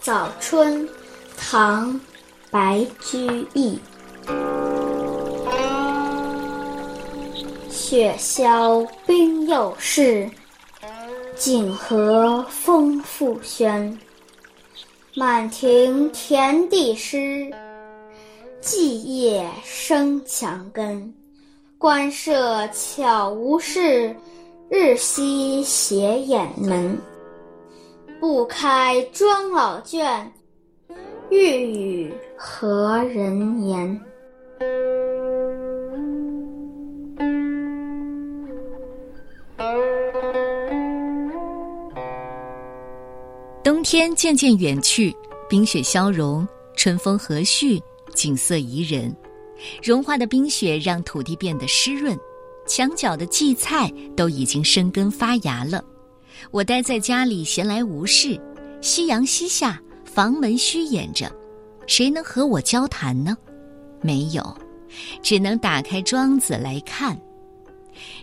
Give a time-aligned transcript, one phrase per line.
[0.00, 0.88] 早春，
[1.36, 1.92] 唐·
[2.50, 3.78] 白居易。
[7.68, 10.30] 雪消冰又释，
[11.36, 13.98] 锦和风复轩。
[15.14, 17.52] 满庭田地湿，
[18.62, 21.12] 荠叶生墙根。
[21.80, 24.12] 官舍悄无事，
[24.68, 26.98] 日夕斜掩门。
[28.18, 30.32] 不开庄老卷，
[31.30, 34.00] 欲与何人言？
[43.62, 45.14] 冬天渐渐远去，
[45.48, 47.80] 冰雪消融，春风和煦，
[48.14, 49.14] 景色宜人。
[49.82, 52.18] 融化的冰雪让土地变得湿润，
[52.66, 55.84] 墙角的荠菜都已经生根发芽了。
[56.50, 58.40] 我待在家里闲来无事，
[58.80, 61.30] 夕阳西下，房门虚掩着，
[61.86, 63.36] 谁能和我交谈呢？
[64.00, 64.56] 没有，
[65.22, 67.20] 只能打开庄子来看。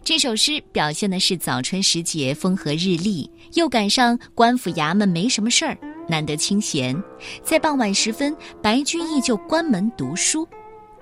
[0.06, 6.96] 这首诗表现的是早春时节风和日丽，又赶上官府衙门没什么事儿，难得清闲，
[7.44, 10.48] 在傍晚时分，白居易就关门读书。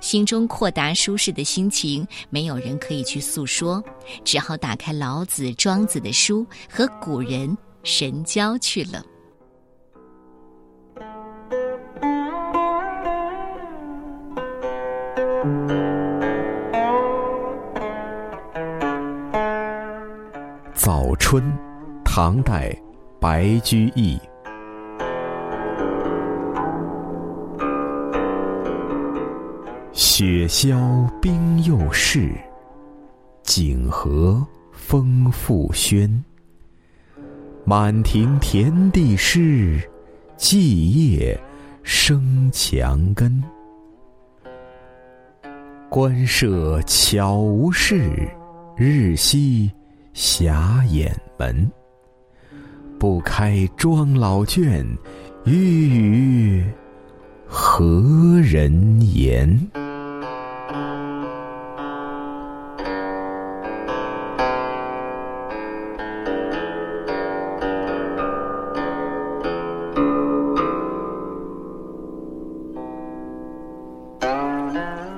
[0.04, 3.82] 心中阔达舒适的心情，没有人可以去诉说，
[4.26, 9.02] 只好打开老子、庄子的书，和古人神交去了。
[20.74, 21.42] 早春，
[22.04, 22.78] 唐代，
[23.22, 24.20] 白居易。
[30.16, 32.30] 雪消冰又释，
[33.42, 36.08] 景和风复喧。
[37.66, 39.82] 满庭田地湿，
[40.38, 41.36] 荠叶
[41.82, 43.44] 生墙根。
[45.90, 48.30] 官舍悄无事，
[48.78, 49.72] 日夕
[50.14, 51.68] 暇掩门。
[53.00, 54.88] 不开庄老卷，
[55.44, 56.64] 欲与
[57.48, 59.60] 何人言？
[74.76, 75.13] Um.